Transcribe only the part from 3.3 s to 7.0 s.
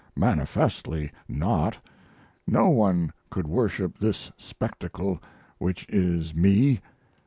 worship this spectacle which is Me.